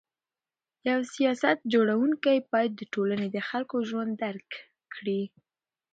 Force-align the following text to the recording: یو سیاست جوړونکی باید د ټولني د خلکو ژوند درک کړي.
یو 0.89 0.99
سیاست 1.13 1.57
جوړونکی 1.73 2.37
باید 2.51 2.71
د 2.75 2.81
ټولني 2.93 3.27
د 3.31 3.37
خلکو 3.49 3.75
ژوند 3.89 4.11
درک 4.23 4.49
کړي. 4.93 5.21